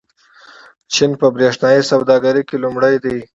[0.93, 3.17] چین په برېښنايي سوداګرۍ کې لومړی دی.